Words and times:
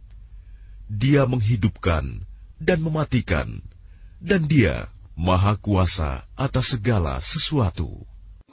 Dia 0.89 1.29
menghidupkan 1.29 2.25
dan 2.57 2.81
mematikan, 2.81 3.61
dan 4.25 4.49
dia 4.49 4.89
Maha 5.13 5.61
Kuasa 5.61 6.25
atas 6.41 6.73
segala 6.73 7.21
sesuatu. 7.21 8.01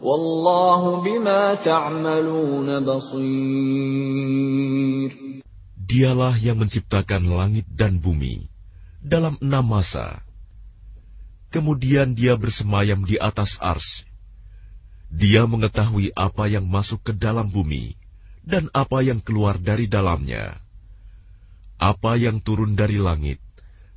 Wallahu 0.00 1.04
bima 1.04 1.60
basir. 2.80 3.20
Dialah 5.76 6.40
yang 6.40 6.56
menciptakan 6.56 7.28
langit 7.28 7.68
dan 7.68 8.00
bumi 8.00 8.48
dalam 9.04 9.36
enam 9.44 9.60
masa. 9.60 10.24
Kemudian 11.52 12.16
dia 12.16 12.32
bersemayam 12.40 13.04
di 13.04 13.20
atas 13.20 13.52
ars. 13.60 13.84
Dia 15.12 15.44
mengetahui 15.44 16.16
apa 16.16 16.48
yang 16.48 16.64
masuk 16.64 17.04
ke 17.04 17.12
dalam 17.12 17.52
bumi 17.52 17.92
dan 18.40 18.72
apa 18.72 19.04
yang 19.04 19.20
keluar 19.20 19.60
dari 19.60 19.84
dalamnya. 19.84 20.64
Apa 21.76 22.16
yang 22.16 22.40
turun 22.40 22.72
dari 22.72 22.96
langit 22.96 23.36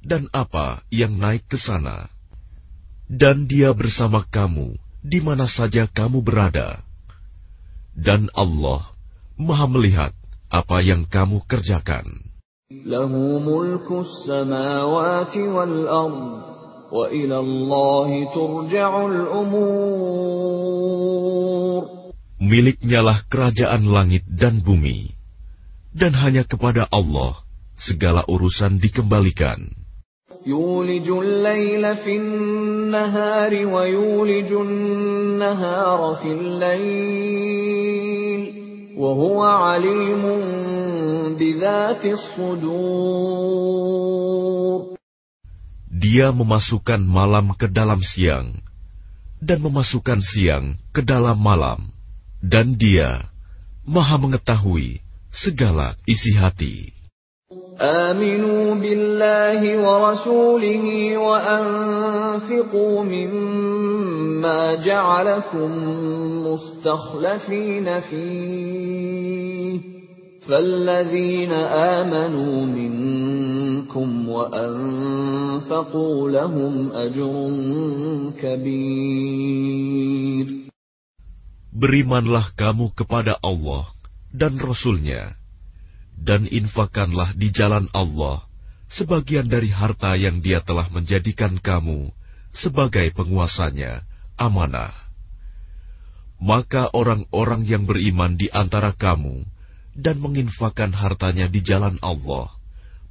dan 0.04 0.28
apa 0.36 0.84
yang 0.92 1.16
naik 1.16 1.48
ke 1.48 1.56
sana. 1.56 2.12
Dan 3.08 3.48
dia 3.48 3.72
bersama 3.72 4.28
kamu 4.28 4.83
di 5.04 5.20
mana 5.20 5.46
saja 5.52 5.86
kamu 5.92 6.24
berada. 6.24 6.80
Dan 7.94 8.32
Allah 8.34 8.90
maha 9.38 9.68
melihat 9.70 10.16
apa 10.48 10.80
yang 10.82 11.06
kamu 11.06 11.44
kerjakan. 11.46 12.08
Lahu 12.74 13.38
mulku 13.44 14.02
samawati 14.26 15.46
wal 15.46 15.86
ard, 15.86 16.42
wa 16.90 17.06
ila 17.12 17.38
Allahi 17.38 18.34
turja'ul 18.34 19.30
umur. 19.30 20.72
Miliknyalah 22.42 23.30
kerajaan 23.30 23.86
langit 23.86 24.26
dan 24.26 24.66
bumi, 24.66 25.14
dan 25.94 26.18
hanya 26.18 26.50
kepada 26.50 26.90
Allah 26.90 27.46
segala 27.78 28.26
urusan 28.26 28.82
dikembalikan. 28.82 29.83
يولج 30.49 31.09
الليل 31.09 31.97
في 31.97 32.17
النهار 32.17 33.53
ويولج 33.67 34.53
النهار 34.53 36.15
في 36.23 36.29
الليل 36.33 37.63
وهو 38.97 39.43
عليم 39.43 40.23
بذات 41.37 42.05
الصدور 42.05 43.29
Dia 45.99 46.31
memasukkan 46.31 47.03
malam 47.03 47.59
ke 47.59 47.67
dalam 47.67 47.99
siang 48.01 48.63
dan 49.43 49.59
memasukkan 49.61 50.23
siang 50.23 50.79
ke 50.95 51.03
dalam 51.03 51.35
malam 51.43 51.91
dan 52.39 52.79
dia 52.79 53.27
maha 53.83 54.15
mengetahui 54.17 55.03
segala 55.35 55.99
isi 56.07 56.39
hati. 56.39 56.95
آمنوا 57.82 58.76
بالله 58.76 59.62
ورسوله 59.82 61.18
وأنفقوا 61.18 63.04
مما 63.04 64.76
جعلكم 64.76 65.72
مستخلفين 66.48 68.02
فيه 68.02 69.80
فالذين 70.48 71.52
آمنوا 72.02 72.66
منكم 72.66 74.30
وأنفقوا 74.30 76.30
لهم 76.30 76.92
أجر 76.92 77.34
كبير 78.42 79.84
Berimanlah 81.74 82.54
kamu 82.54 82.94
kepada 82.94 83.42
Allah 83.42 83.90
dan 84.30 84.62
Rasulnya. 84.62 85.34
nya 85.34 85.43
dan 86.24 86.48
infakanlah 86.48 87.36
di 87.36 87.52
jalan 87.52 87.92
Allah 87.92 88.48
sebagian 88.88 89.52
dari 89.52 89.68
harta 89.70 90.16
yang 90.16 90.40
Dia 90.40 90.64
telah 90.64 90.88
menjadikan 90.88 91.60
kamu 91.60 92.10
sebagai 92.56 93.12
penguasanya, 93.12 94.08
amanah. 94.40 94.96
Maka 96.40 96.92
orang-orang 96.92 97.68
yang 97.68 97.84
beriman 97.84 98.36
di 98.36 98.48
antara 98.52 98.96
kamu 98.96 99.44
dan 99.96 100.20
menginfakkan 100.20 100.92
hartanya 100.92 101.48
di 101.48 101.62
jalan 101.64 101.96
Allah 102.02 102.52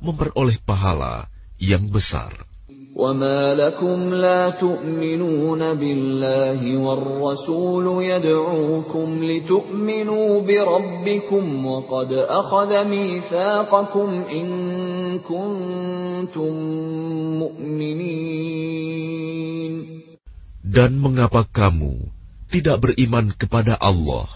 memperoleh 0.02 0.58
pahala 0.66 1.30
yang 1.56 1.88
besar. 1.88 2.34
وما 2.97 3.53
لكم 3.55 4.13
لا 4.13 4.49
تؤمنون 4.49 5.61
بالله 5.73 6.77
والرسول 6.77 8.03
يدعوكم 8.03 9.07
لتؤمنوا 9.23 10.41
بربكم 10.41 11.65
وقد 11.65 12.11
أخذ 12.13 12.71
ميثاقكم 12.83 14.09
إن 14.33 14.47
كنتم 15.21 16.53
مؤمنين 17.39 18.67
Dan 20.67 20.99
mengapa 20.99 21.47
kamu 21.47 22.11
tidak 22.51 22.83
beriman 22.83 23.31
kepada 23.33 23.79
Allah, 23.79 24.27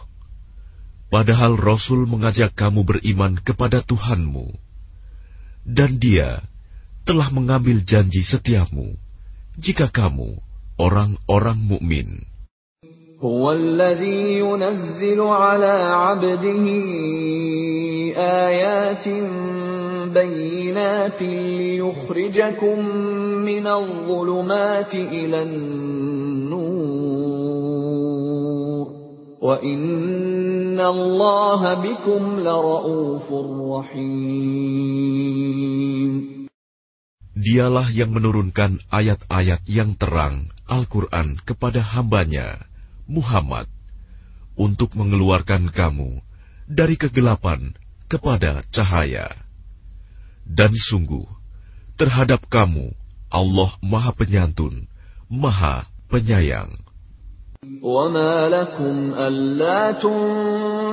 padahal 1.12 1.60
Rasul 1.60 2.08
mengajak 2.08 2.56
kamu 2.56 2.88
beriman 2.88 3.36
kepada 3.44 3.84
Tuhanmu, 3.84 4.56
dan 5.68 6.00
Dia 6.00 6.40
telah 7.06 7.34
mengambil 7.34 7.82
janji 7.84 8.22
setiamu 8.24 8.96
jika 9.58 9.90
kamu 9.92 10.38
orang-orang 10.80 11.60
mukmin. 11.60 12.10
هو 13.22 13.52
الذي 13.52 14.40
ينزل 14.42 15.22
على 15.22 15.74
عبده 15.94 16.66
آيات 18.18 19.08
بينات 20.10 21.22
ليخرجكم 21.22 22.86
من 23.46 23.68
الظلمات 23.68 24.94
إلى 24.96 25.44
النور 25.44 27.02
وإن 29.42 30.80
الله 30.80 31.74
بكم 31.74 32.40
لرؤوف 32.40 33.28
رحيم 33.78 35.55
Dialah 37.36 37.88
yang 37.96 38.12
menurunkan 38.12 38.84
ayat-ayat 38.92 39.64
yang 39.64 39.96
terang 39.96 40.52
Al-Quran 40.68 41.40
kepada 41.48 41.80
hambanya, 41.80 42.68
Muhammad, 43.08 43.72
untuk 44.60 45.00
mengeluarkan 45.00 45.72
kamu 45.72 46.20
dari 46.68 47.00
kegelapan 47.00 47.72
kepada 48.12 48.68
cahaya. 48.76 49.32
Dan 50.44 50.76
sungguh, 50.76 51.24
terhadap 51.96 52.44
kamu 52.52 52.92
Allah 53.32 53.80
Maha 53.80 54.12
Penyantun, 54.12 54.92
Maha 55.32 55.88
Penyayang. 56.12 56.84
وما 57.82 58.50
لكم 58.50 59.14
ألا 59.14 59.92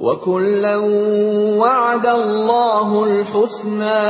وكلا 0.00 0.76
وعد 1.60 2.06
الله 2.06 2.88
الحسنى 3.04 4.04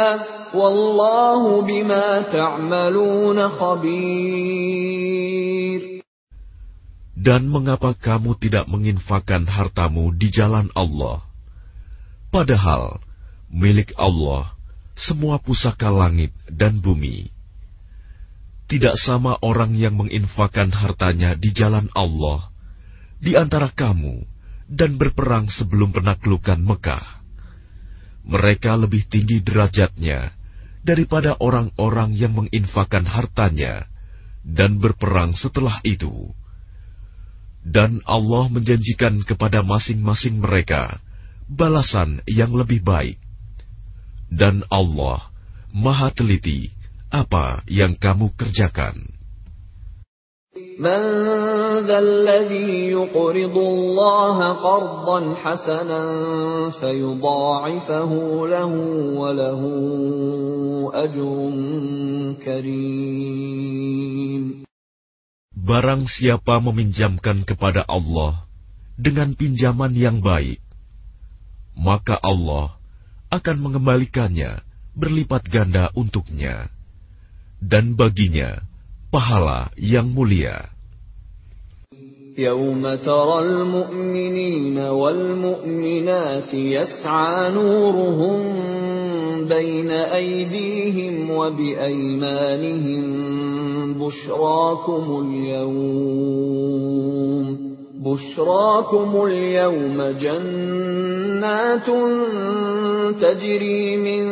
والله 0.55 1.43
بما 1.63 2.23
تعملون 2.23 3.49
خبير 3.49 5.15
Dan 7.25 7.49
mengapa 7.49 7.97
kamu 7.97 8.37
tidak 8.37 8.69
menginfakkan 8.69 9.49
hartamu 9.49 10.13
di 10.13 10.29
jalan 10.29 10.69
Allah? 10.77 11.25
Padahal 12.29 13.01
milik 13.49 13.97
Allah 13.97 14.53
semua 14.93 15.41
pusaka 15.41 15.89
langit 15.89 16.37
dan 16.53 16.85
bumi. 16.85 17.33
Tidak 18.69 18.93
sama 19.01 19.41
orang 19.41 19.73
yang 19.73 19.97
menginfakkan 19.97 20.69
hartanya 20.69 21.33
di 21.33 21.49
jalan 21.57 21.89
Allah 21.97 22.53
di 23.25 23.33
antara 23.41 23.73
kamu 23.73 24.21
dan 24.70 25.02
berperang 25.02 25.50
sebelum 25.50 25.90
penaklukan 25.90 26.62
Mekah. 26.62 27.26
Mereka 28.30 28.78
lebih 28.78 29.10
tinggi 29.10 29.42
derajatnya 29.42 30.38
daripada 30.86 31.34
orang-orang 31.42 32.14
yang 32.14 32.38
menginfakkan 32.38 33.04
hartanya 33.10 33.90
dan 34.46 34.78
berperang 34.78 35.34
setelah 35.34 35.82
itu. 35.82 36.30
Dan 37.66 38.00
Allah 38.08 38.48
menjanjikan 38.48 39.20
kepada 39.26 39.66
masing-masing 39.66 40.40
mereka 40.40 41.02
balasan 41.50 42.22
yang 42.30 42.54
lebih 42.56 42.86
baik 42.86 43.20
dan 44.30 44.62
Allah 44.70 45.34
Maha 45.74 46.14
Teliti 46.14 46.70
apa 47.10 47.66
yang 47.66 47.98
kamu 47.98 48.34
kerjakan. 48.38 49.19
من 50.79 51.03
ذا 51.87 51.99
الذي 51.99 52.95
يقرض 52.95 53.57
الله 53.59 54.39
قرضا 54.53 55.35
حسنا 55.35 56.03
فيضاعفه 56.81 58.13
له 58.47 58.73
وله 59.19 59.61
أجر 60.95 61.37
كريم 62.45 64.45
Barang 65.65 66.05
siapa 66.05 66.61
meminjamkan 66.61 67.49
kepada 67.49 67.89
Allah 67.89 68.45
dengan 69.01 69.33
pinjaman 69.33 69.97
yang 69.97 70.21
baik, 70.21 70.61
maka 71.73 72.21
Allah 72.21 72.77
akan 73.33 73.65
mengembalikannya 73.65 74.61
berlipat 74.93 75.49
ganda 75.49 75.89
untuknya, 75.97 76.69
dan 77.65 77.97
baginya 77.97 78.61
pahala 79.12 79.74
yang 79.78 80.10
mulia. 80.14 80.70
يوم 82.40 82.96
ترى 82.96 83.40
المؤمنين 83.40 84.78
والمؤمنات 84.80 86.54
يسعى 86.54 87.52
نورهم 87.52 88.40
بين 89.48 89.92
أيديهم 89.92 91.32
وبأيمانهم 91.32 93.04
بشراكم 93.94 95.26
اليوم 95.26 96.80
بشراكم 97.99 99.11
اليوم 99.27 100.03
جنات 100.19 101.89
تجري 103.21 103.97
من 103.97 104.25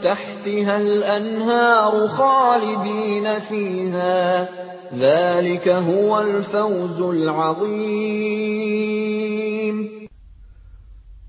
تحتها 0.00 0.76
الأنهار 0.76 2.08
خالدين 2.08 3.38
فيها 3.38 4.48
ذلك 4.94 5.68
هو 5.68 6.20
الفوز 6.20 7.00
العظيم 7.00 8.56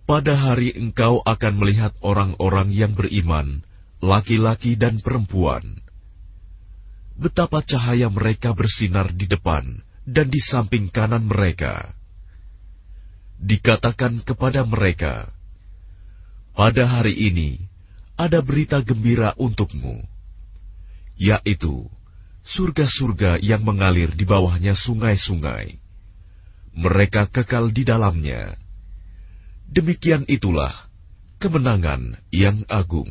Pada 0.07 0.39
hari 0.39 0.71
engkau 0.71 1.19
akan 1.19 1.59
melihat 1.59 1.91
orang-orang 1.99 2.71
yang 2.71 2.95
beriman, 2.95 3.59
laki-laki 3.99 4.79
dan 4.79 5.03
perempuan. 5.03 5.83
Betapa 7.19 7.59
cahaya 7.59 8.07
mereka 8.07 8.55
bersinar 8.55 9.11
di 9.11 9.27
depan, 9.27 9.83
dan 10.02 10.30
di 10.30 10.40
samping 10.42 10.90
kanan 10.90 11.26
mereka. 11.26 11.94
Dikatakan 13.42 14.22
kepada 14.22 14.62
mereka, 14.62 15.30
"Pada 16.54 16.86
hari 16.86 17.14
ini 17.14 17.58
ada 18.14 18.38
berita 18.38 18.78
gembira 18.82 19.34
untukmu, 19.34 20.02
yaitu 21.18 21.90
surga-surga 22.46 23.42
yang 23.42 23.66
mengalir 23.66 24.14
di 24.14 24.22
bawahnya 24.22 24.78
sungai-sungai. 24.78 25.78
Mereka 26.72 27.30
kekal 27.34 27.74
di 27.74 27.82
dalamnya. 27.82 28.54
Demikian 29.66 30.26
itulah 30.30 30.86
kemenangan 31.42 32.22
yang 32.30 32.62
agung." 32.70 33.10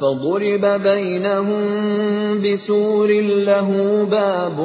فضرب 0.00 0.64
بينهم 0.82 1.62
بسور 2.40 3.10
له 3.20 3.68
باب 4.04 4.58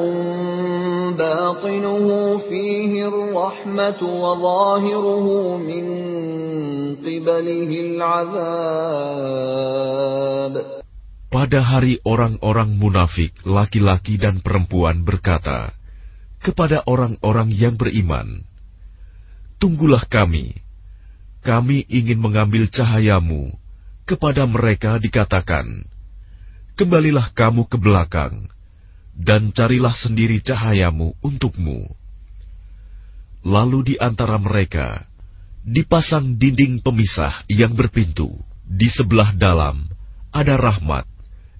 باطنه 1.20 2.08
فيه 2.38 3.08
الرحمة 3.08 4.02
وظاهره 4.24 5.58
من 5.58 5.86
قبله 7.04 7.72
العذاب 7.88 8.96
Pada 11.36 11.60
hari 11.60 12.00
orang-orang 12.08 12.80
munafik, 12.80 13.36
laki-laki 13.44 14.16
dan 14.16 14.40
perempuan 14.40 15.04
berkata 15.04 15.76
kepada 16.40 16.88
orang-orang 16.88 17.52
yang 17.52 17.76
beriman, 17.76 18.48
Tunggulah 19.60 20.08
kami, 20.08 20.56
kami 21.44 21.84
ingin 21.92 22.24
mengambil 22.24 22.72
cahayamu 22.72 23.52
kepada 24.10 24.46
mereka 24.46 25.02
dikatakan, 25.02 25.66
Kembalilah 26.76 27.32
kamu 27.32 27.66
ke 27.72 27.78
belakang, 27.80 28.52
dan 29.16 29.56
carilah 29.56 29.96
sendiri 29.96 30.44
cahayamu 30.44 31.16
untukmu. 31.24 31.88
Lalu 33.48 33.94
di 33.94 33.96
antara 33.96 34.36
mereka 34.36 35.08
dipasang 35.64 36.36
dinding 36.36 36.84
pemisah 36.84 37.48
yang 37.48 37.74
berpintu. 37.74 38.36
Di 38.66 38.90
sebelah 38.90 39.30
dalam 39.38 39.86
ada 40.34 40.58
rahmat, 40.58 41.06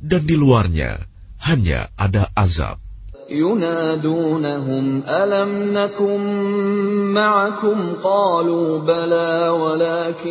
dan 0.02 0.26
di 0.26 0.34
luarnya 0.34 1.06
hanya 1.38 1.94
ada 1.96 2.34
azab. 2.34 2.82
ينادونهم 3.30 5.04
ألم 5.10 5.74
نكن 5.74 6.22
معكم 7.15 7.95
قالوا 8.05 8.79
بلى 8.79 9.49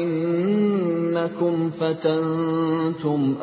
ولكنكم 0.10 1.70
فتنتم 1.70 3.36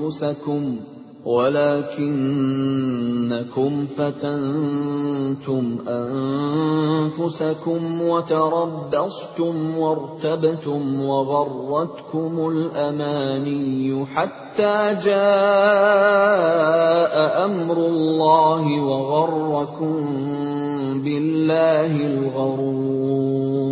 أنفسكم 0.00 0.78
ولكنكم 1.28 2.22
فتنتم 3.96 5.64
أنفسكم 5.88 7.82
وتربصتم 8.02 9.78
وارتبتم 9.78 11.00
وغرتكم 11.02 12.48
الأماني 12.48 14.06
حتى 14.06 14.76
جاء 15.04 15.14
أمر 17.44 17.76
الله 17.76 18.64
وغركم 18.80 19.96
بالله 21.04 21.92
الغرور. 22.12 23.68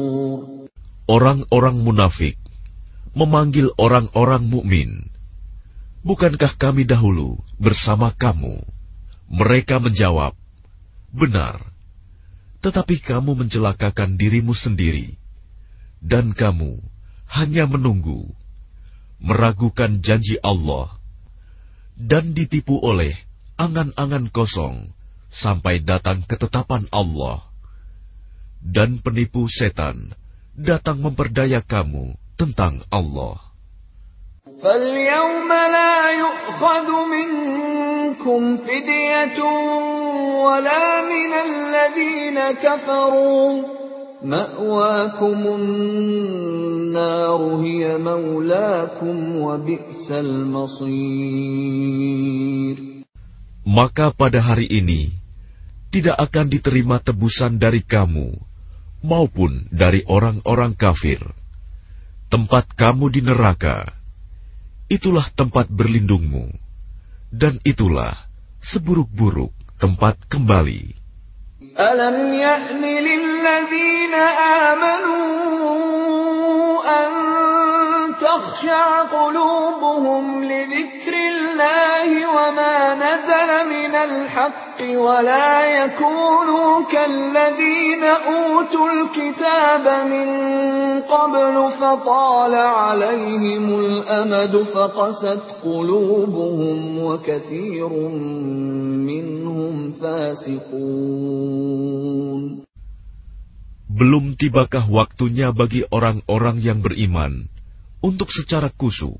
Orang-orang 1.06 1.86
munafik 1.86 2.34
memanggil 3.16 3.72
orang-orang 3.80 4.44
mukmin 4.52 5.15
Bukankah 6.06 6.54
kami 6.54 6.86
dahulu 6.86 7.34
bersama 7.58 8.14
kamu? 8.14 8.62
Mereka 9.26 9.82
menjawab, 9.82 10.38
Benar, 11.10 11.66
tetapi 12.62 13.02
kamu 13.02 13.34
mencelakakan 13.34 14.14
dirimu 14.14 14.54
sendiri, 14.54 15.18
dan 15.98 16.30
kamu 16.30 16.78
hanya 17.26 17.66
menunggu, 17.66 18.30
meragukan 19.18 19.98
janji 19.98 20.38
Allah, 20.46 20.94
dan 21.98 22.38
ditipu 22.38 22.78
oleh 22.78 23.18
angan-angan 23.58 24.30
kosong 24.30 24.94
sampai 25.30 25.82
datang 25.82 26.22
ketetapan 26.22 26.86
Allah. 26.94 27.50
Dan 28.62 29.02
penipu 29.02 29.46
setan 29.50 30.14
datang 30.54 31.02
memperdaya 31.02 31.62
kamu 31.66 32.14
tentang 32.38 32.82
Allah. 32.90 33.45
فاليوم 34.65 35.49
لا 35.49 36.09
يؤخذ 36.17 36.87
منكم 37.13 38.57
فدية 38.57 39.39
ولا 40.45 40.85
من 41.05 41.31
الذين 41.45 42.37
كفروا 42.57 43.63
مأواكم 44.23 45.39
النار 45.57 47.41
هي 47.61 47.97
مولاكم 47.97 49.35
وبئس 49.35 50.11
المصير 50.11 51.61
Maka 53.61 54.09
pada 54.09 54.41
hari 54.41 54.65
ini 54.65 55.13
tidak 55.93 56.17
akan 56.17 56.49
diterima 56.49 56.97
tebusan 56.97 57.61
dari 57.61 57.85
kamu 57.85 58.33
maupun 59.05 59.69
dari 59.69 60.01
orang-orang 60.09 60.73
kafir. 60.73 61.21
Tempat 62.33 62.73
kamu 62.73 63.13
di 63.13 63.21
neraka 63.21 64.01
itulah 64.86 65.26
tempat 65.34 65.66
berlindungmu, 65.70 66.50
dan 67.34 67.58
itulah 67.66 68.14
seburuk-buruk 68.62 69.52
tempat 69.82 70.16
kembali. 70.30 70.94
Alam 71.76 72.32
ya'ni 72.32 72.94
lilladzina 73.04 74.22
amanu 74.72 75.16
an 76.80 77.10
takhsha'a 78.16 79.12
qulubuhum 79.12 80.44
li 80.46 80.60
nazala 82.96 83.64
minal 83.64 84.28
haqqi 84.28 84.96
wa 84.96 85.22
la 85.22 85.66
yakunu 85.78 86.84
kalladzina 86.92 88.12
utul 88.28 89.10
kitaba 89.16 90.04
min 90.08 90.28
qablu 91.04 91.64
fatala 91.80 92.64
'alayhimul 92.92 94.04
amadu 94.06 94.68
faqasat 94.74 95.62
qulubuhum 95.64 96.78
wa 97.06 97.16
kathirun 97.20 98.14
minhum 99.08 99.92
fasiqun 100.00 101.26
Belum 103.96 104.36
tibakah 104.36 104.92
waktunya 104.92 105.56
bagi 105.56 105.88
orang-orang 105.88 106.60
yang 106.60 106.84
beriman 106.84 107.48
untuk 108.04 108.28
secara 108.28 108.68
kusuk 108.68 109.16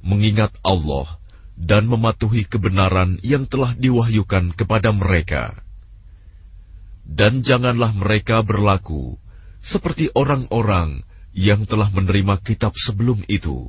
mengingat 0.00 0.56
Allah 0.64 1.20
dan 1.56 1.88
mematuhi 1.88 2.44
kebenaran 2.44 3.16
yang 3.24 3.48
telah 3.48 3.72
diwahyukan 3.72 4.52
kepada 4.52 4.92
mereka. 4.92 5.56
Dan 7.02 7.40
janganlah 7.40 7.96
mereka 7.96 8.44
berlaku 8.44 9.16
seperti 9.64 10.12
orang-orang 10.12 11.00
yang 11.32 11.64
telah 11.64 11.88
menerima 11.90 12.38
kitab 12.44 12.76
sebelum 12.76 13.24
itu. 13.26 13.66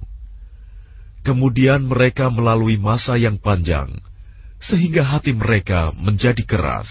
Kemudian 1.23 1.87
mereka 1.87 2.31
melalui 2.31 2.79
masa 2.79 3.19
yang 3.19 3.39
panjang, 3.39 3.91
sehingga 4.63 5.03
hati 5.03 5.35
mereka 5.35 5.91
menjadi 5.95 6.43
keras. 6.47 6.87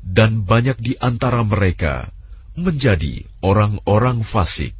Dan 0.00 0.48
banyak 0.48 0.80
di 0.80 0.96
antara 0.96 1.44
mereka 1.44 2.08
menjadi 2.56 3.28
orang-orang 3.44 4.24
fasik. 4.26 4.79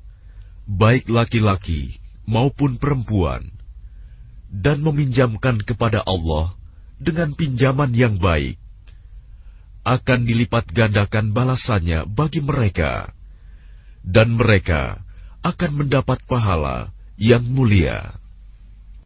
baik 0.71 1.11
laki-laki 1.11 1.99
maupun 2.23 2.79
perempuan, 2.79 3.43
dan 4.47 4.79
meminjamkan 4.79 5.59
kepada 5.63 5.99
Allah 6.03 6.55
dengan 6.95 7.35
pinjaman 7.35 7.91
yang 7.91 8.15
baik, 8.19 8.55
akan 9.83 10.23
dilipat 10.23 10.69
gandakan 10.71 11.35
balasannya 11.35 12.07
bagi 12.07 12.39
mereka, 12.39 13.11
dan 14.05 14.37
mereka 14.37 15.01
akan 15.41 15.71
mendapat 15.83 16.21
pahala 16.29 16.93
yang 17.17 17.41
mulia. 17.43 18.20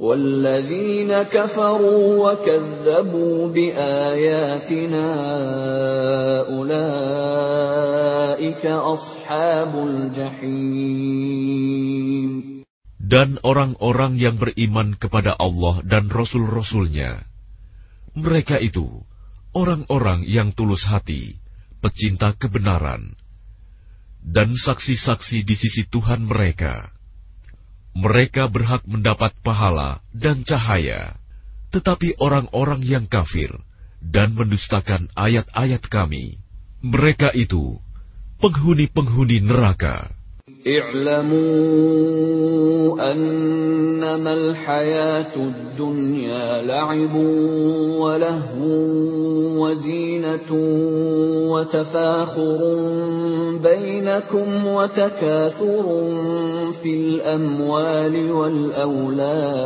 والذين 0.00 1.12
كفروا 1.28 2.04
وكذبوا 2.24 3.48
بآياتنا 3.52 5.06
أولئك 6.48 7.84
أصحاب 8.66 9.72
الجحيم 9.76 11.30
Dan 13.10 13.42
orang-orang 13.42 14.14
yang 14.22 14.38
beriman 14.38 14.94
kepada 14.94 15.34
Allah 15.34 15.82
dan 15.82 16.06
Rasul-Rasulnya, 16.06 17.26
mereka 18.14 18.62
itu 18.62 19.02
orang-orang 19.50 20.22
yang 20.30 20.54
tulus 20.54 20.86
hati, 20.86 21.34
pecinta 21.82 22.38
kebenaran, 22.38 23.18
dan 24.22 24.54
saksi-saksi 24.54 25.42
di 25.42 25.58
sisi 25.58 25.90
Tuhan 25.90 26.22
mereka. 26.22 26.94
Mereka 27.95 28.51
berhak 28.51 28.83
mendapat 28.83 29.31
pahala 29.39 30.03
dan 30.11 30.43
cahaya, 30.43 31.15
tetapi 31.71 32.19
orang-orang 32.19 32.83
yang 32.83 33.05
kafir 33.07 33.55
dan 34.03 34.35
mendustakan 34.35 35.07
ayat-ayat 35.15 35.79
kami, 35.87 36.43
mereka 36.83 37.31
itu 37.31 37.79
penghuni-penghuni 38.43 39.39
neraka. 39.41 40.11
اعلموا 41.45 42.13
أنما 43.11 44.33
الحياة 44.33 45.35
الدنيا 45.35 46.61
لعب 46.61 47.15
ولهو 47.99 48.65
وزينة 49.61 50.51
وتفاخر 51.51 52.59
بينكم 53.63 54.67
وتكاثر 54.67 55.85
في 56.83 56.89
الأموال 56.93 58.31
والأولاد 58.31 59.65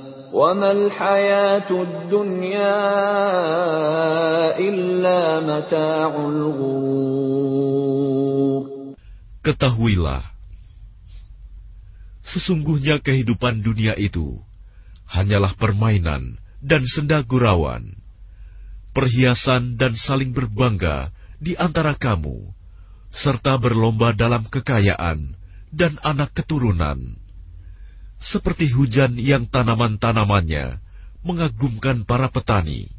وما 0.32 0.72
الحياة 0.72 1.70
الدنيا 1.70 2.78
إلا 4.58 5.20
متاع 5.40 6.10
الغرور 6.12 7.56
Ketahuilah, 9.46 10.26
sesungguhnya 12.26 12.98
kehidupan 12.98 13.62
dunia 13.62 13.94
itu 13.94 14.42
hanyalah 15.06 15.54
permainan 15.54 16.42
dan 16.58 16.82
senda 16.82 17.22
gurauan, 17.22 17.94
perhiasan 18.90 19.78
dan 19.78 19.94
saling 19.94 20.34
berbangga 20.34 21.14
di 21.38 21.54
antara 21.54 21.94
kamu, 21.94 22.42
serta 23.14 23.54
berlomba 23.54 24.10
dalam 24.10 24.42
kekayaan 24.50 25.38
dan 25.70 25.94
anak 26.02 26.34
keturunan 26.34 26.98
seperti 28.21 28.69
hujan 28.69 29.17
yang 29.17 29.49
tanaman-tanamannya 29.49 30.77
mengagumkan 31.25 32.05
para 32.05 32.29
petani. 32.29 32.93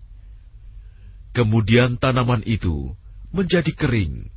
Kemudian 1.32 1.96
tanaman 1.96 2.42
itu 2.44 2.92
menjadi 3.32 3.72
kering, 3.72 4.28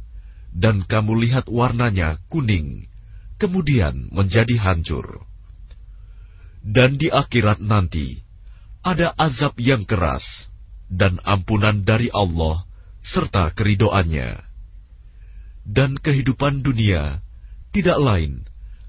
dan 0.56 0.88
kamu 0.88 1.28
lihat 1.28 1.52
warnanya 1.52 2.22
kuning, 2.32 2.88
kemudian 3.42 4.08
menjadi 4.14 4.56
hancur. 4.62 5.28
Dan 6.64 6.96
di 6.96 7.12
akhirat 7.12 7.60
nanti 7.60 8.24
ada 8.82 9.12
azab 9.18 9.60
yang 9.60 9.84
keras 9.84 10.24
dan 10.88 11.20
ampunan 11.26 11.84
dari 11.84 12.08
Allah 12.14 12.64
serta 13.04 13.52
keridoannya. 13.54 14.42
Dan 15.66 15.98
kehidupan 15.98 16.62
dunia 16.62 17.26
tidak 17.74 17.98
lain 17.98 18.46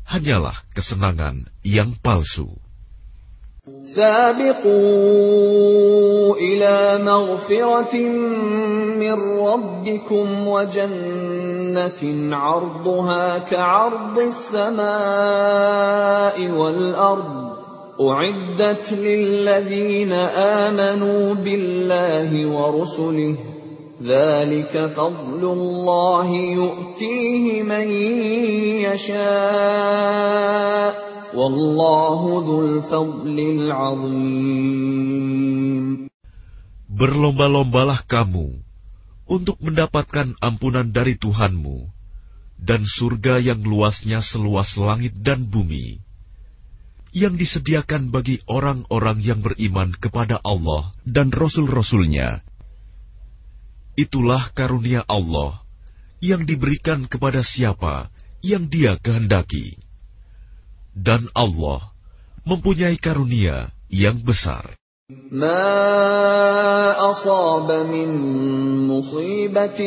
hanyalah 0.06 0.62
kesenangan 0.72 1.50
yang 1.66 1.98
palsu. 1.98 2.46
سابقوا 3.66 4.76
إلى 6.38 7.04
مغفرة 7.04 7.94
من 8.94 9.12
ربكم 9.42 10.48
وجنة 10.48 12.02
عرضها 12.36 13.38
كعرض 13.38 14.18
السماء 14.18 14.76
والأرض 16.50 17.46
أعدت 18.00 18.92
للذين 18.92 20.12
آمنوا 20.62 21.34
بالله 21.34 22.46
ورسله 22.46 23.36
ذلك 24.05 24.73
فضل 24.97 25.41
الله 25.45 26.29
يؤتيه 26.33 27.61
من 27.63 27.87
يشاء 28.89 30.91
والله 31.37 32.21
ذو 32.47 32.57
الفضل 32.65 33.37
العظيم 33.39 35.11
Berlomba-lombalah 36.91 38.03
kamu 38.05 38.61
untuk 39.25 39.57
mendapatkan 39.63 40.37
ampunan 40.37 40.93
dari 40.93 41.17
Tuhanmu 41.17 41.89
dan 42.61 42.85
surga 42.85 43.41
yang 43.41 43.65
luasnya 43.65 44.21
seluas 44.21 44.77
langit 44.77 45.17
dan 45.17 45.49
bumi 45.49 45.97
yang 47.11 47.35
disediakan 47.35 48.13
bagi 48.13 48.39
orang-orang 48.45 49.19
yang 49.23 49.41
beriman 49.41 49.97
kepada 49.97 50.37
Allah 50.45 50.93
dan 51.03 51.33
Rasul-Rasulnya 51.33 52.45
Itulah 53.97 54.55
karunia 54.55 55.03
Allah 55.05 55.59
yang 56.23 56.47
diberikan 56.47 57.09
kepada 57.09 57.43
siapa 57.43 58.07
yang 58.41 58.69
Dia 58.71 58.97
kehendaki, 58.97 59.77
dan 60.97 61.29
Allah 61.37 61.93
mempunyai 62.47 62.97
karunia 62.97 63.69
yang 63.89 64.23
besar. 64.25 64.81
ما 65.31 66.95
أصاب 67.11 67.67
من 67.71 68.07
مصيبة 68.87 69.79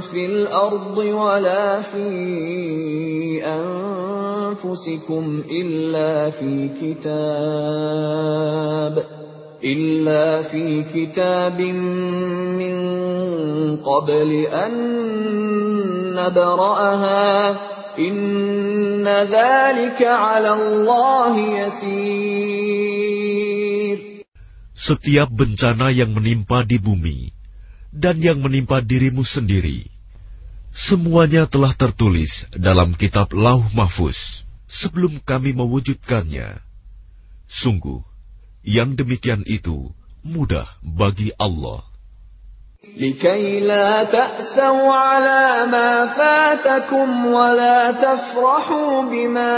في 0.00 0.26
الأرض 0.26 0.96
ولا 0.98 1.82
في 1.82 2.08
أنفسكم 3.44 5.42
إلا 5.50 6.30
في 6.30 6.68
كتاب 6.80 7.74
إلا 9.64 10.42
في 10.42 10.82
كتاب 10.82 11.60
من 12.60 12.76
قبل 13.76 14.30
أن 14.46 14.72
نبرأها 16.14 17.28
إن 17.98 19.04
ذلك 19.08 20.02
على 20.02 20.50
الله 20.52 21.32
يسير 21.60 22.72
Setiap 24.82 25.30
bencana 25.30 25.94
yang 25.94 26.10
menimpa 26.10 26.66
di 26.66 26.74
bumi 26.82 27.30
dan 27.94 28.18
yang 28.18 28.42
menimpa 28.42 28.82
dirimu 28.82 29.22
sendiri, 29.22 29.86
semuanya 30.74 31.46
telah 31.46 31.70
tertulis 31.78 32.50
dalam 32.50 32.98
kitab 32.98 33.30
Lauh 33.30 33.62
Mahfuz 33.78 34.18
sebelum 34.66 35.22
kami 35.22 35.54
mewujudkannya. 35.54 36.58
Sungguh, 37.46 38.02
yang 38.66 38.98
demikian 38.98 39.46
itu 39.46 39.94
mudah 40.24 40.66
bagi 40.82 41.30
Allah. 41.36 41.86
لكي 42.96 43.60
لا 43.60 44.04
تأسوا 44.04 44.92
على 44.92 45.66
ما 45.70 46.06
فاتكم 46.06 47.26
ولا 47.26 47.92
تفرحوا 47.92 49.02
بما 49.02 49.56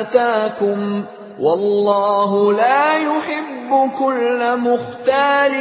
آتاكم 0.00 1.04
والله 1.38 2.52
لا 2.52 2.96
يحب 2.98 3.70
كل 3.98 4.40
مختال 4.58 5.54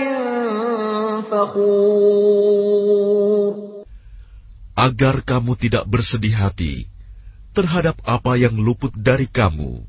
فخور 1.32 2.50
Agar 4.80 5.20
kamu 5.28 5.60
tidak 5.60 5.84
bersedih 5.92 6.32
hati 6.32 6.88
terhadap 7.52 8.00
apa 8.08 8.40
yang 8.40 8.56
luput 8.56 8.96
dari 8.96 9.28
kamu 9.28 9.84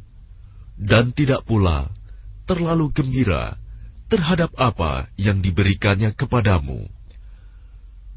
dan 0.74 1.14
tidak 1.14 1.46
pula 1.46 1.87
terlalu 2.50 2.90
gembira 2.90 3.54
terhadap 4.14 4.50
apa 4.59 5.06
yang 5.14 5.38
diberikannya 5.40 6.12
kepadamu. 6.18 6.90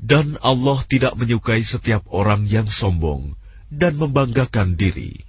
Dan 0.03 0.35
Allah 0.43 0.83
tidak 0.89 1.15
menyukai 1.15 1.63
setiap 1.63 2.03
orang 2.11 2.43
yang 2.49 2.67
sombong 2.67 3.37
dan 3.71 3.95
membanggakan 3.95 4.75
diri. 4.75 5.23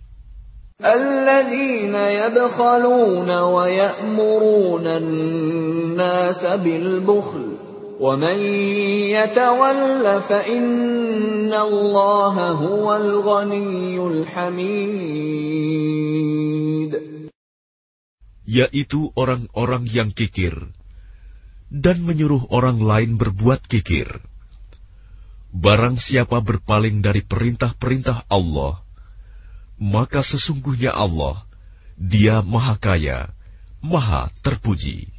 الذين 0.85 1.95
يبخلون 1.95 3.31
ويأمرون 3.31 4.87
الناس 4.87 6.45
بالبخل 6.45 7.55
ومن 8.01 8.39
يتول 9.15 10.23
فإن 10.29 11.55
الله 11.55 12.51
هو 12.51 12.97
الغني 12.97 14.07
الحميد 14.07 15.35
yaitu 18.50 19.14
orang-orang 19.14 19.86
yang 19.86 20.10
kikir 20.10 20.58
dan 21.70 22.02
menyuruh 22.02 22.50
orang 22.50 22.82
lain 22.82 23.22
berbuat 23.22 23.70
kikir. 23.70 24.10
Barang 25.54 26.02
siapa 26.02 26.42
berpaling 26.42 27.02
dari 27.02 27.22
perintah-perintah 27.26 28.26
Allah, 28.30 28.82
maka 29.78 30.26
sesungguhnya 30.26 30.94
Allah, 30.94 31.46
Dia 31.98 32.42
Maha 32.42 32.78
Kaya, 32.78 33.30
Maha 33.86 34.34
Terpuji. 34.42 35.19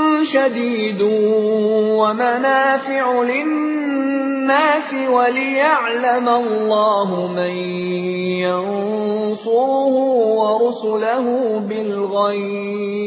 شديد 0.30 1.02
ومنافع 2.00 3.22
للناس 3.22 4.90
وليعلم 5.10 6.28
الله 6.28 7.08
من 7.32 7.54
ينصره 8.46 9.94
ورسله 10.40 11.26
بالغيب 11.68 13.06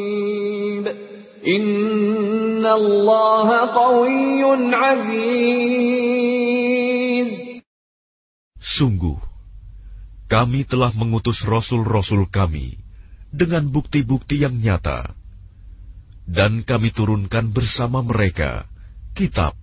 إن 1.48 2.66
الله 2.66 3.50
قوي 3.58 4.44
عزيز 4.76 5.80
Sungguh, 8.80 9.20
kami 10.32 10.64
telah 10.64 10.96
mengutus 10.96 11.44
rasul-rasul 11.44 12.32
kami 12.32 12.80
dengan 13.28 13.68
bukti-bukti 13.68 14.40
yang 14.40 14.56
nyata 14.56 15.20
dan 16.25 16.65
kami 16.65 16.93
turunkan 16.97 17.53
bersama 17.53 18.01
mereka 18.01 18.65
kitab 19.13 19.55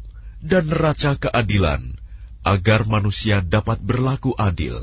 dan 0.41 0.69
neraca 0.69 1.17
keadilan 1.17 1.97
agar 2.41 2.89
manusia 2.89 3.45
dapat 3.45 3.78
berlaku 3.82 4.34
adil. 4.38 4.82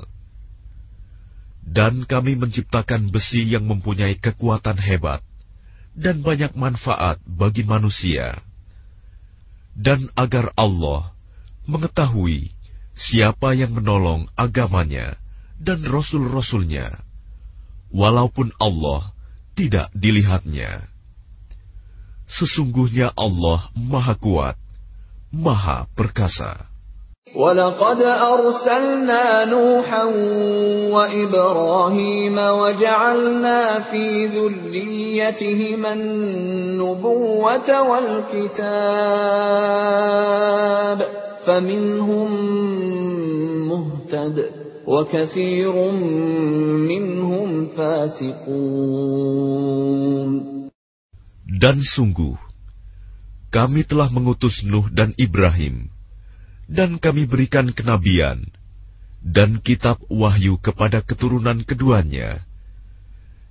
Dan 1.68 2.08
kami 2.08 2.38
menciptakan 2.38 3.12
besi 3.12 3.44
yang 3.44 3.68
mempunyai 3.68 4.16
kekuatan 4.16 4.80
hebat 4.80 5.20
dan 5.92 6.24
banyak 6.24 6.54
manfaat 6.56 7.20
bagi 7.28 7.66
manusia. 7.66 8.40
Dan 9.76 10.08
agar 10.16 10.54
Allah 10.56 11.12
mengetahui 11.68 12.50
siapa 12.96 13.52
yang 13.52 13.76
menolong 13.76 14.26
agamanya 14.34 15.20
dan 15.60 15.84
rasul-rasulnya, 15.84 17.04
walaupun 17.92 18.54
Allah 18.58 19.12
tidak 19.54 19.92
dilihatnya. 19.92 20.97
Sesungguhnya 22.28 23.16
Allah 23.16 23.72
Maha 23.72 24.14
Kuat, 24.20 24.56
Maha 25.32 25.88
Perkasa. 25.96 26.68
ولقد 27.36 28.02
أرسلنا 28.02 29.44
نوحا 29.44 30.04
وإبراهيم 30.96 32.38
وجعلنا 32.38 33.80
في 33.80 34.26
ذريتهما 34.26 35.92
النبوة 35.92 37.68
والكتاب 37.90 38.68
فمنهم 41.46 42.30
مهتد 43.68 44.50
وكثير 44.86 45.92
منهم 46.88 47.66
فاسقون 47.76 49.18
Dan 51.48 51.80
sungguh, 51.80 52.37
kami 53.48 53.88
telah 53.88 54.12
mengutus 54.12 54.61
Nuh 54.68 54.92
dan 54.92 55.16
Ibrahim, 55.16 55.88
dan 56.68 57.00
kami 57.00 57.24
berikan 57.24 57.72
kenabian 57.72 58.52
dan 59.24 59.58
kitab 59.64 59.98
wahyu 60.12 60.61
kepada 60.61 61.00
keturunan 61.00 61.64
keduanya. 61.64 62.44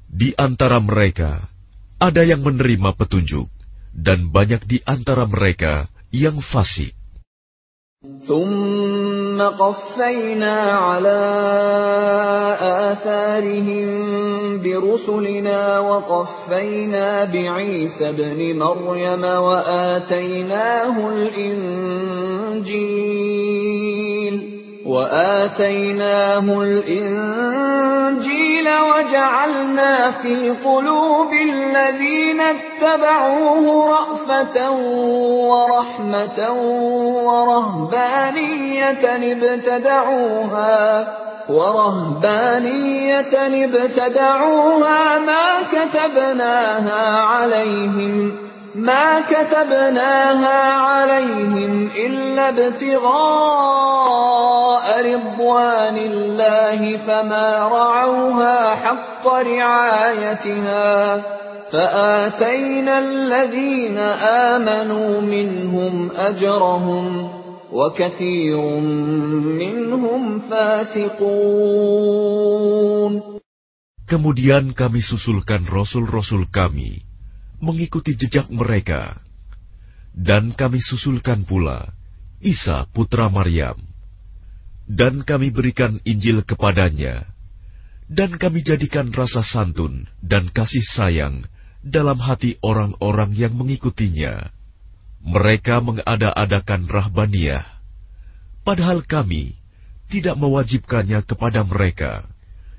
Di 0.07 0.37
antara 0.37 0.77
mereka 0.77 1.49
ada 1.97 2.21
yang 2.21 2.45
menerima 2.45 2.93
petunjuk, 2.93 3.49
dan 3.97 4.29
banyak 4.29 4.61
di 4.69 4.77
antara 4.85 5.25
mereka 5.25 5.89
yang 6.13 6.37
fasik. 6.37 6.93
ثم 9.37 9.43
قفينا 9.43 10.55
على 10.61 11.19
آثارهم 12.61 13.87
برسلنا 14.63 15.79
وقفينا 15.79 17.23
بعيسى 17.23 18.09
ابن 18.09 18.59
مريم 18.59 19.23
وآتيناه 19.23 21.09
الإنجيل 21.09 21.67
وآتيناه 24.85 26.61
الإنجيل 26.61 28.36
وجعلنا 28.67 30.11
في 30.11 30.49
قلوب 30.65 31.33
الذين 31.33 32.41
اتبعوه 32.41 33.87
رأفة 33.89 34.71
ورحمة 35.51 36.51
ورهبانية 37.25 39.33
ابتدعوها 39.33 41.07
ورهبانية 41.49 43.65
ابتدعوها 43.65 45.19
ما 45.19 45.61
كتبناها 45.71 47.21
عليهم 47.21 48.46
ما 48.77 49.25
كتبناها 49.25 50.61
عليهم 50.73 51.89
إلا 51.89 52.49
ابتغاء 52.49 53.07
رضوان 55.01 55.97
الله 55.97 56.97
فما 56.97 57.67
رعوها 57.67 58.75
حق 58.75 59.27
رعايتها 59.27 61.23
فآتينا 61.73 62.99
الذين 62.99 63.97
آمنوا 64.53 65.21
منهم 65.21 66.11
أجرهم 66.11 67.29
وكثير 67.73 68.57
منهم 69.57 70.39
فاسقون. 70.39 71.97
Kemudian 74.07 74.71
kami 74.71 75.03
susulkan 75.03 75.67
rasul-rasul 75.67 76.47
kami 76.47 77.06
mengikuti 77.61 78.13
jejak 78.13 78.49
mereka. 78.53 79.21
Dan 80.17 80.57
kami 80.57 80.81
susulkan 80.81 81.45
pula 81.45 81.93
Isa 82.41 82.85
putra 82.93 83.29
Maryam. 83.29 83.77
Dan 84.87 85.25
kami 85.25 85.51
berikan 85.51 85.99
Injil 86.07 86.41
kepadanya. 86.47 87.27
Dan 88.07 88.39
kami 88.39 88.63
jadikan 88.63 89.11
rasa 89.11 89.43
santun 89.43 90.07
dan 90.23 90.47
kasih 90.47 90.85
sayang 90.95 91.43
dalam 91.83 92.23
hati 92.23 92.55
orang-orang 92.63 93.35
yang 93.35 93.51
mengikutinya. 93.51 94.47
Mereka 95.27 95.83
mengada-adakan 95.83 96.87
rahbaniyah. 96.87 97.67
Padahal 98.63 99.03
kami 99.03 99.59
tidak 100.07 100.39
mewajibkannya 100.39 101.19
kepada 101.27 101.67
mereka. 101.67 102.23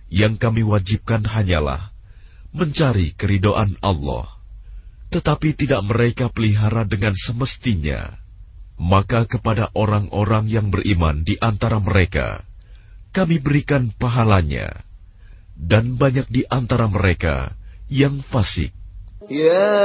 Yang 0.09 0.41
kami 0.41 0.65
wajibkan 0.65 1.29
hanyalah 1.29 1.93
mencari 2.57 3.13
keridoan 3.13 3.77
Allah 3.85 4.38
tetapi 5.14 5.54
tidak 5.54 5.86
mereka 5.86 6.34
pelihara 6.34 6.90
dengan 6.90 7.14
semestinya, 7.14 8.18
maka 8.82 9.30
kepada 9.30 9.70
orang-orang 9.78 10.50
yang 10.50 10.74
beriman 10.74 11.22
di 11.22 11.38
antara 11.38 11.78
mereka, 11.78 12.42
kami 13.14 13.38
berikan 13.38 13.94
pahalanya, 13.94 14.82
dan 15.54 16.02
banyak 16.02 16.26
di 16.34 16.42
antara 16.50 16.90
mereka 16.90 17.54
yang 17.88 18.26
fasik. 18.26 18.74
يا 19.32 19.80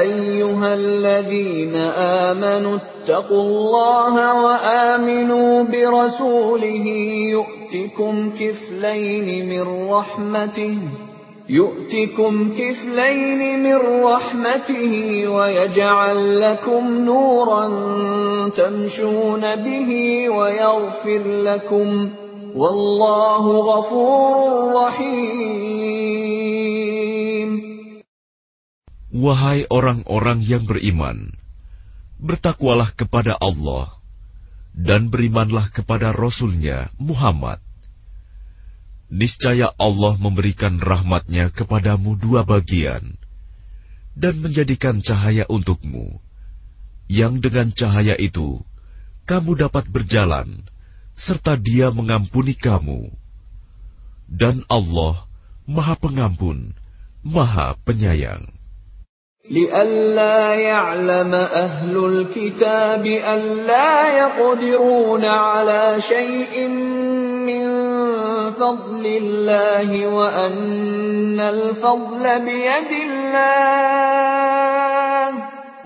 أيها 0.00 0.74
الذين 0.74 1.76
آمنوا 1.76 2.76
اتقوا 2.80 3.42
الله 3.42 4.14
وآمنوا 4.44 5.62
برسوله 5.62 6.86
يؤتكم 7.36 8.14
كفلين 8.40 9.48
من 9.48 9.90
رحمته 9.92 10.78
يؤتكم 11.48 12.56
كفلين 12.56 13.62
من 13.62 13.76
رحمته 14.04 14.92
ويجعل 15.28 16.40
لكم 16.40 17.04
نورا 17.04 17.68
تمشون 18.48 19.56
به 19.56 19.90
ويغفر 20.28 21.22
لكم 21.42 22.10
والله 22.56 23.44
غفور 23.60 24.36
رحيم 24.72 25.94
Wahai 29.14 29.62
orang-orang 29.70 30.42
yang 30.42 30.66
beriman, 30.66 31.38
bertakwalah 32.18 32.98
kepada 32.98 33.38
Allah 33.38 33.94
dan 34.74 35.06
berimanlah 35.06 35.70
kepada 35.70 36.10
Rasulnya 36.10 36.90
Muhammad 36.98 37.62
niscaya 39.10 39.72
Allah 39.76 40.16
memberikan 40.18 40.80
rahmatnya 40.80 41.52
kepadamu 41.54 42.16
dua 42.18 42.42
bagian. 42.42 43.18
dan 44.14 44.38
menjadikan 44.38 45.02
cahaya 45.02 45.42
untukmu, 45.50 46.22
yang 47.10 47.42
dengan 47.42 47.74
cahaya 47.74 48.14
itu 48.14 48.62
kamu 49.26 49.58
dapat 49.66 49.90
berjalan, 49.90 50.62
serta 51.18 51.58
Dia 51.58 51.90
mengampuni 51.90 52.54
kamu. 52.54 53.10
Dan 54.30 54.64
Allah 54.70 55.28
Maha 55.68 55.98
Pengampun, 55.98 56.72
Maha 57.26 57.76
Penyayang. 57.84 58.54
لئلا 59.44 60.54
يعلم 60.56 61.34
أهل 61.34 61.94
الكتاب 62.04 63.04
ألا 63.04 63.92
يقدرون 64.18 65.24
على 65.24 66.00
شيء 66.00 66.54
من 67.48 67.64
فضل 68.52 69.06
الله 69.06 70.06
وأن 70.06 71.40
الفضل 71.40 72.24
بيد 72.44 72.90
الله 73.06 74.14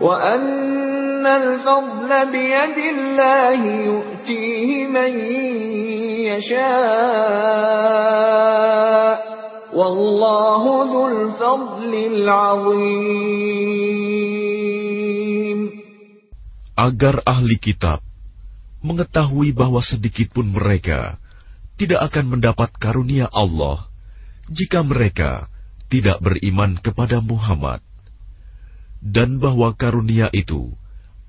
وأن 0.00 1.26
الفضل 1.26 2.26
بيد 2.30 2.78
الله 2.78 3.60
يؤتيه 3.64 4.86
من 4.86 5.12
يشاء 7.68 7.88
والله 9.74 10.62
ذو 10.92 11.08
الفضل 11.08 11.94
العظيم 11.94 13.48
Agar 16.78 17.26
ahli 17.26 17.58
kitab 17.58 17.98
mengetahui 18.86 19.50
bahwa 19.50 19.82
sedikitpun 19.82 20.54
mereka 20.54 21.18
tidak 21.77 22.11
akan 22.11 22.37
mendapat 22.37 22.69
karunia 22.77 23.25
Allah 23.31 23.89
jika 24.51 24.83
mereka 24.83 25.47
tidak 25.87 26.19
beriman 26.19 26.77
kepada 26.81 27.21
Muhammad, 27.21 27.79
dan 28.99 29.37
bahwa 29.37 29.73
karunia 29.77 30.27
itu 30.33 30.73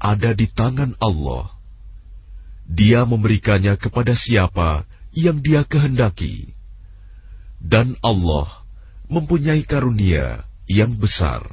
ada 0.00 0.32
di 0.32 0.48
tangan 0.50 0.96
Allah. 1.00 1.52
Dia 2.64 3.04
memberikannya 3.04 3.76
kepada 3.76 4.16
siapa 4.16 4.88
yang 5.12 5.44
Dia 5.44 5.68
kehendaki, 5.68 6.56
dan 7.60 7.92
Allah 8.00 8.64
mempunyai 9.08 9.68
karunia 9.68 10.48
yang 10.64 10.96
besar. 10.96 11.44